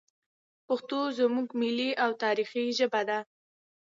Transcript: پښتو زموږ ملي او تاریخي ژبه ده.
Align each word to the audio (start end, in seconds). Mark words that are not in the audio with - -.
پښتو 0.67 0.99
زموږ 1.19 1.47
ملي 1.61 1.89
او 2.03 2.11
تاریخي 2.23 2.63
ژبه 2.77 3.01
ده. 3.09 3.19